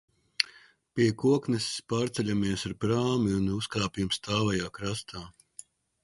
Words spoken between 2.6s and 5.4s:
ar prāmi un uzkāpjam stāvajā krastā.